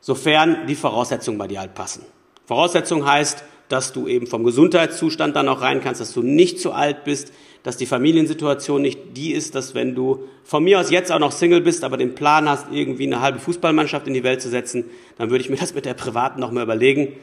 sofern 0.00 0.66
die 0.66 0.74
Voraussetzungen 0.74 1.38
bei 1.38 1.48
dir 1.48 1.60
halt 1.60 1.74
passen. 1.74 2.04
Voraussetzung 2.46 3.06
heißt, 3.06 3.44
dass 3.68 3.92
du 3.92 4.06
eben 4.06 4.26
vom 4.26 4.44
Gesundheitszustand 4.44 5.34
dann 5.34 5.48
auch 5.48 5.62
rein 5.62 5.80
kannst, 5.80 6.00
dass 6.00 6.12
du 6.12 6.22
nicht 6.22 6.60
zu 6.60 6.72
alt 6.72 7.04
bist, 7.04 7.32
dass 7.62 7.76
die 7.76 7.86
Familiensituation 7.86 8.82
nicht 8.82 9.16
die 9.16 9.32
ist, 9.32 9.54
dass 9.54 9.74
wenn 9.74 9.94
du 9.94 10.24
von 10.42 10.64
mir 10.64 10.80
aus 10.80 10.90
jetzt 10.90 11.12
auch 11.12 11.20
noch 11.20 11.32
Single 11.32 11.60
bist, 11.60 11.84
aber 11.84 11.96
den 11.96 12.14
Plan 12.14 12.48
hast, 12.48 12.66
irgendwie 12.72 13.06
eine 13.06 13.20
halbe 13.20 13.38
Fußballmannschaft 13.38 14.06
in 14.08 14.14
die 14.14 14.24
Welt 14.24 14.42
zu 14.42 14.50
setzen, 14.50 14.84
dann 15.16 15.30
würde 15.30 15.42
ich 15.42 15.50
mir 15.50 15.56
das 15.60 15.74
mit 15.74 15.84
der 15.84 15.94
privaten 15.94 16.40
noch 16.40 16.50
mal 16.50 16.64
überlegen. 16.64 17.14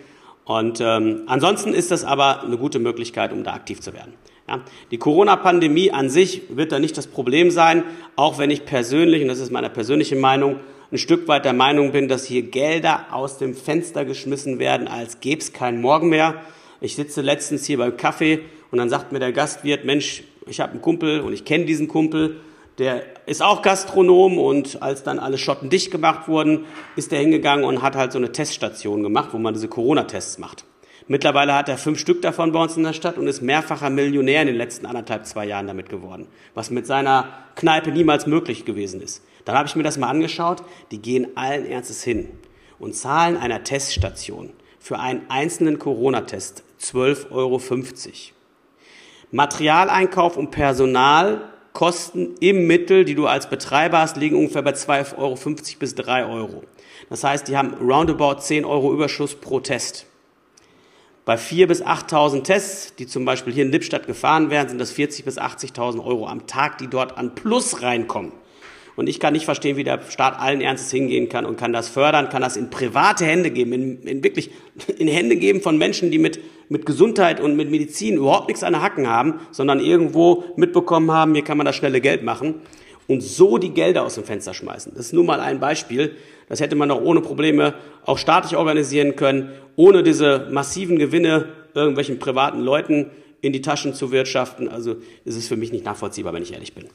Und 0.46 0.82
ähm, 0.82 1.24
ansonsten 1.28 1.74
ist 1.74 1.92
das 1.92 2.04
aber 2.04 2.44
eine 2.44 2.58
gute 2.58 2.80
Möglichkeit, 2.80 3.34
um 3.34 3.44
da 3.44 3.54
aktiv 3.54 3.82
zu 3.82 3.94
werden. 3.94 4.14
Ja, 4.50 4.62
die 4.90 4.98
Corona-Pandemie 4.98 5.92
an 5.92 6.10
sich 6.10 6.42
wird 6.50 6.72
da 6.72 6.80
nicht 6.80 6.98
das 6.98 7.06
Problem 7.06 7.52
sein, 7.52 7.84
auch 8.16 8.40
wenn 8.40 8.50
ich 8.50 8.66
persönlich, 8.66 9.22
und 9.22 9.28
das 9.28 9.38
ist 9.38 9.52
meine 9.52 9.70
persönliche 9.70 10.16
Meinung, 10.16 10.56
ein 10.92 10.98
Stück 10.98 11.28
weit 11.28 11.46
der 11.46 11.54
Meinung 11.54 11.92
bin, 11.92 12.08
dass 12.08 12.26
hier 12.26 12.42
Gelder 12.42 13.06
aus 13.12 13.38
dem 13.38 13.54
Fenster 13.54 14.06
geschmissen 14.06 14.58
werden, 14.58 14.88
als 14.88 15.20
gäbe 15.20 15.40
es 15.40 15.54
keinen 15.54 15.82
Morgen 15.82 16.10
mehr. 16.10 16.34
Ich 16.82 16.96
sitze 16.96 17.22
letztens 17.22 17.68
hier 17.68 17.78
beim 17.78 17.96
Kaffee 17.96 18.40
und 18.72 18.80
dann 18.80 18.90
sagt 18.90 19.12
mir 19.12 19.20
der 19.20 19.34
Gastwirt, 19.34 19.86
Mensch, 19.86 20.24
ich 20.48 20.60
habe 20.60 20.72
einen 20.72 20.82
Kumpel 20.82 21.22
und 21.22 21.32
ich 21.32 21.46
kenne 21.46 21.66
diesen 21.66 21.88
Kumpel, 21.88 22.38
der 22.80 23.04
ist 23.28 23.44
auch 23.44 23.62
Gastronom 23.62 24.40
und 24.40 24.82
als 24.82 25.04
dann 25.04 25.20
alle 25.20 25.38
Schotten 25.38 25.70
dicht 25.70 25.92
gemacht 25.92 26.28
wurden, 26.28 26.66
ist 26.96 27.14
er 27.14 27.20
hingegangen 27.20 27.66
und 27.66 27.84
hat 27.84 27.96
halt 27.96 28.14
so 28.14 28.18
eine 28.18 28.32
Teststation 28.32 29.04
gemacht, 29.04 29.30
wo 29.32 29.38
man 29.38 29.54
diese 29.54 29.68
Corona-Tests 29.68 30.40
macht. 30.40 30.66
Mittlerweile 31.12 31.56
hat 31.56 31.68
er 31.68 31.80
fünf 31.80 31.98
Stück 31.98 32.22
davon 32.22 32.52
bei 32.52 32.62
uns 32.62 32.78
in 32.78 32.84
der 32.84 32.94
Stadt 32.94 33.18
und 33.18 33.26
ist 33.26 33.42
mehrfacher 33.42 33.90
Millionär 33.90 34.42
in 34.42 34.48
den 34.48 34.56
letzten 34.56 34.86
anderthalb, 34.86 35.26
zwei 35.26 35.48
Jahren 35.48 35.66
damit 35.66 35.90
geworden, 35.90 36.28
was 36.54 36.70
mit 36.70 36.86
seiner 36.86 37.34
Kneipe 37.56 37.92
niemals 37.92 38.28
möglich 38.28 38.64
gewesen 38.64 39.02
ist. 39.02 39.26
Dann 39.44 39.58
habe 39.58 39.68
ich 39.68 39.76
mir 39.76 39.82
das 39.82 39.98
mal 39.98 40.08
angeschaut, 40.08 40.62
die 40.92 41.02
gehen 41.02 41.36
allen 41.36 41.66
Ernstes 41.66 42.04
hin 42.04 42.30
und 42.78 42.94
zahlen 42.94 43.38
einer 43.38 43.64
Teststation 43.64 44.54
für 44.80 45.00
einen 45.00 45.24
einzelnen 45.30 45.80
Corona-Test 45.80 46.64
12,50 46.80 47.32
Euro. 47.32 47.60
Materialeinkauf 49.32 50.38
und 50.38 50.52
Personal 50.52 51.42
kosten 51.74 52.36
im 52.40 52.68
Mittel, 52.68 53.04
die 53.04 53.16
du 53.16 53.26
als 53.26 53.50
Betreiber 53.50 53.98
hast, 53.98 54.16
liegen 54.16 54.36
ungefähr 54.36 54.62
bei 54.62 54.74
2,50 54.74 55.18
Euro 55.18 55.40
bis 55.80 55.96
3 55.96 56.26
Euro. 56.26 56.64
Das 57.10 57.24
heißt, 57.24 57.48
die 57.48 57.58
haben 57.58 57.74
roundabout 57.82 58.42
10 58.42 58.64
Euro 58.64 58.94
Überschuss 58.94 59.34
pro 59.34 59.60
Test. 59.60 60.06
Bei 61.30 61.36
4.000 61.36 61.68
bis 61.68 61.86
8.000 61.86 62.42
Tests, 62.42 62.96
die 62.96 63.06
zum 63.06 63.24
Beispiel 63.24 63.54
hier 63.54 63.62
in 63.64 63.72
Lippstadt 63.72 64.08
gefahren 64.08 64.50
werden, 64.50 64.70
sind 64.70 64.80
das 64.80 64.96
40.000 64.98 65.26
bis 65.26 65.38
80.000 65.38 66.04
Euro 66.04 66.26
am 66.26 66.48
Tag, 66.48 66.80
die 66.80 66.88
dort 66.88 67.20
an 67.20 67.36
Plus 67.36 67.84
reinkommen. 67.84 68.32
Und 68.96 69.08
ich 69.08 69.20
kann 69.20 69.34
nicht 69.34 69.46
verstehen, 69.46 69.78
wie 69.78 69.84
der 69.84 70.00
Staat 70.10 70.40
allen 70.40 70.60
Ernstes 70.60 70.90
hingehen 70.90 71.30
kann 71.30 71.46
und 71.46 71.56
kann 71.56 71.72
das 71.72 71.88
fördern, 71.88 72.30
kann 72.30 72.42
das 72.42 72.58
in 72.58 72.72
private 72.72 73.26
Hände 73.26 73.52
geben, 73.52 73.74
in, 73.74 74.02
in 74.08 74.24
wirklich 74.24 74.50
in 74.98 75.08
Hände 75.08 75.36
geben 75.36 75.62
von 75.62 75.78
Menschen, 75.78 76.10
die 76.10 76.18
mit, 76.18 76.40
mit 76.68 76.88
Gesundheit 76.88 77.40
und 77.40 77.56
mit 77.56 77.70
Medizin 77.70 78.16
überhaupt 78.16 78.48
nichts 78.48 78.64
an 78.64 78.74
der 78.74 78.82
Hacken 78.82 79.08
haben, 79.08 79.36
sondern 79.52 79.80
irgendwo 79.80 80.46
mitbekommen 80.56 81.12
haben, 81.12 81.36
hier 81.36 81.44
kann 81.44 81.58
man 81.58 81.66
das 81.68 81.76
schnelle 81.76 82.02
Geld 82.02 82.24
machen 82.24 82.56
und 83.10 83.22
so 83.22 83.58
die 83.58 83.72
Gelder 83.72 84.06
aus 84.06 84.16
dem 84.16 84.24
Fenster 84.24 84.54
schmeißen. 84.54 84.94
Das 84.96 85.08
ist 85.08 85.14
nur 85.14 85.24
mal 85.24 85.40
ein 85.40 85.60
Beispiel. 85.60 86.16
Das 86.48 86.62
hätte 86.62 86.76
man 86.76 86.90
doch 86.90 87.02
ohne 87.02 87.22
Probleme 87.22 87.74
auch 88.06 88.20
staatlich 88.20 88.56
organisieren 88.56 89.16
können, 89.16 89.52
ohne 89.76 90.04
diese 90.04 90.48
massiven 90.52 91.00
Gewinne 91.00 91.46
irgendwelchen 91.74 92.20
privaten 92.20 92.62
Leuten 92.62 93.10
in 93.42 93.52
die 93.52 93.62
Taschen 93.62 93.96
zu 93.96 94.12
wirtschaften. 94.12 94.70
Also 94.70 94.98
ist 95.26 95.36
es 95.36 95.48
für 95.48 95.58
mich 95.58 95.72
nicht 95.72 95.86
nachvollziehbar, 95.86 96.34
wenn 96.34 96.44
ich 96.44 96.54
ehrlich 96.54 96.76
bin. 96.76 96.86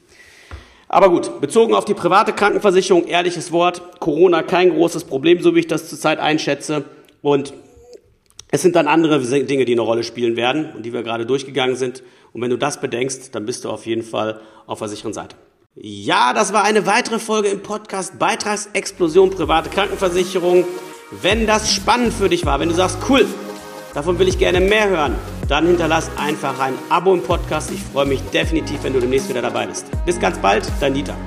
Aber 0.87 1.09
gut, 1.09 1.41
bezogen 1.41 1.73
auf 1.73 1.83
die 1.83 1.93
private 1.93 2.31
Krankenversicherung, 2.31 3.07
ehrliches 3.07 3.51
Wort, 3.51 3.99
Corona 3.99 4.41
kein 4.41 4.69
großes 4.69 5.03
Problem, 5.03 5.41
so 5.41 5.53
wie 5.53 5.59
ich 5.59 5.67
das 5.67 5.89
zurzeit 5.89 6.19
einschätze. 6.19 6.85
Und 7.21 7.53
es 8.51 8.61
sind 8.61 8.77
dann 8.77 8.87
andere 8.87 9.19
Dinge, 9.19 9.65
die 9.65 9.73
eine 9.73 9.81
Rolle 9.81 10.03
spielen 10.03 10.37
werden 10.37 10.71
und 10.77 10.85
die 10.85 10.93
wir 10.93 11.03
gerade 11.03 11.25
durchgegangen 11.25 11.75
sind. 11.75 12.03
Und 12.31 12.41
wenn 12.41 12.51
du 12.51 12.57
das 12.57 12.79
bedenkst, 12.79 13.35
dann 13.35 13.45
bist 13.45 13.65
du 13.65 13.69
auf 13.69 13.85
jeden 13.85 14.03
Fall 14.03 14.39
auf 14.65 14.79
der 14.79 14.87
sicheren 14.87 15.11
Seite. 15.11 15.35
Ja, 15.77 16.31
das 16.33 16.53
war 16.53 16.63
eine 16.63 16.85
weitere 16.85 17.19
Folge 17.19 17.49
im 17.49 17.61
Podcast 17.61 18.17
Beitragsexplosion 18.17 19.29
private 19.29 19.69
Krankenversicherung. 19.69 20.63
Wenn 21.21 21.47
das 21.47 21.73
spannend 21.73 22.13
für 22.13 22.29
dich 22.29 22.45
war, 22.45 22.61
wenn 22.61 22.69
du 22.69 22.75
sagst, 22.75 22.97
cool, 23.09 23.25
davon 23.93 24.17
will 24.17 24.29
ich 24.29 24.39
gerne 24.39 24.61
mehr 24.61 24.87
hören, 24.87 25.15
dann 25.49 25.67
hinterlass 25.67 26.09
einfach 26.15 26.61
ein 26.61 26.75
Abo 26.89 27.13
im 27.13 27.23
Podcast. 27.23 27.71
Ich 27.71 27.81
freue 27.81 28.05
mich 28.05 28.21
definitiv, 28.31 28.83
wenn 28.83 28.93
du 28.93 29.01
demnächst 29.01 29.27
wieder 29.27 29.41
dabei 29.41 29.67
bist. 29.67 29.87
Bis 30.05 30.17
ganz 30.17 30.39
bald, 30.39 30.65
dein 30.79 30.93
Dieter. 30.93 31.17